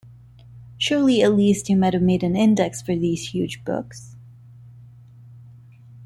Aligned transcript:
Surely 0.79 1.21
at 1.21 1.35
least 1.35 1.69
you 1.69 1.77
might 1.77 1.93
have 1.93 2.01
made 2.01 2.23
an 2.23 2.35
Index 2.35 2.81
for 2.81 2.95
these 2.95 3.35
huge 3.35 3.63
books! 3.63 4.15